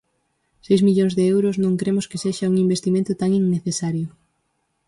[0.65, 4.07] Seis millóns de euros non cremos que sexa un investimento tan innecesario.